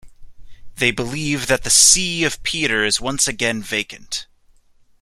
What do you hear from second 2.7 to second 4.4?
is once again vacant.